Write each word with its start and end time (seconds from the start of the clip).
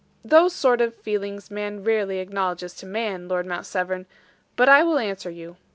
"Those 0.25 0.51
sort 0.51 0.81
of 0.81 0.95
feelings 0.95 1.51
man 1.51 1.83
rarely 1.83 2.17
acknowledges 2.17 2.73
to 2.77 2.87
man, 2.87 3.27
Lord 3.27 3.45
Mount 3.45 3.67
Severn, 3.67 4.07
but 4.55 4.67
I 4.67 4.81
will 4.81 4.97
answer 4.97 5.29
you. 5.29 5.57